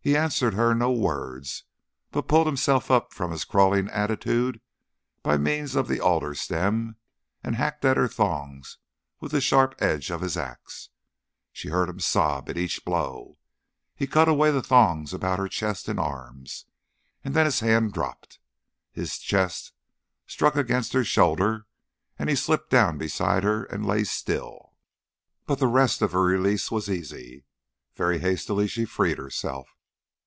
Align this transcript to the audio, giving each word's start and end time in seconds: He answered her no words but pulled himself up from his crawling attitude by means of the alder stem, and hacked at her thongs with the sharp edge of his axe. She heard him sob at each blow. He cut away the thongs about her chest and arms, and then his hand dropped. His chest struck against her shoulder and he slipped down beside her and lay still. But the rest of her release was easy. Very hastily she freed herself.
He 0.00 0.16
answered 0.16 0.54
her 0.54 0.76
no 0.76 0.92
words 0.92 1.64
but 2.12 2.28
pulled 2.28 2.46
himself 2.46 2.88
up 2.88 3.12
from 3.12 3.32
his 3.32 3.44
crawling 3.44 3.90
attitude 3.90 4.60
by 5.24 5.36
means 5.36 5.74
of 5.74 5.88
the 5.88 5.98
alder 5.98 6.36
stem, 6.36 6.94
and 7.42 7.56
hacked 7.56 7.84
at 7.84 7.96
her 7.96 8.06
thongs 8.06 8.78
with 9.18 9.32
the 9.32 9.40
sharp 9.40 9.74
edge 9.80 10.10
of 10.12 10.20
his 10.20 10.36
axe. 10.36 10.90
She 11.52 11.70
heard 11.70 11.88
him 11.88 11.98
sob 11.98 12.48
at 12.48 12.56
each 12.56 12.84
blow. 12.84 13.38
He 13.96 14.06
cut 14.06 14.28
away 14.28 14.52
the 14.52 14.62
thongs 14.62 15.12
about 15.12 15.40
her 15.40 15.48
chest 15.48 15.88
and 15.88 15.98
arms, 15.98 16.66
and 17.24 17.34
then 17.34 17.44
his 17.44 17.58
hand 17.58 17.92
dropped. 17.92 18.38
His 18.92 19.18
chest 19.18 19.72
struck 20.28 20.54
against 20.54 20.92
her 20.92 21.02
shoulder 21.02 21.66
and 22.20 22.30
he 22.30 22.36
slipped 22.36 22.70
down 22.70 22.98
beside 22.98 23.42
her 23.42 23.64
and 23.64 23.84
lay 23.84 24.04
still. 24.04 24.74
But 25.44 25.58
the 25.58 25.66
rest 25.66 26.02
of 26.02 26.12
her 26.12 26.22
release 26.22 26.70
was 26.70 26.88
easy. 26.88 27.42
Very 27.96 28.20
hastily 28.20 28.68
she 28.68 28.84
freed 28.84 29.18
herself. 29.18 29.68